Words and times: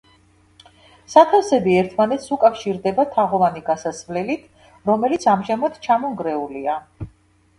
სათავსები 1.15 1.73
ერთმანეთს 1.81 2.31
უკავშირდება 2.35 3.05
თაღოვანი 3.17 3.63
გასასვლელით, 3.67 4.49
რომელიც 4.91 5.27
ამჟამად 5.35 5.77
ჩამონგრეულია. 5.87 6.79